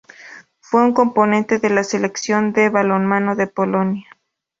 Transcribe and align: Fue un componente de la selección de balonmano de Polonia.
Fue 0.61 0.81
un 0.83 0.93
componente 0.95 1.59
de 1.59 1.69
la 1.69 1.83
selección 1.83 2.53
de 2.53 2.69
balonmano 2.69 3.35
de 3.35 3.45
Polonia. 3.45 4.07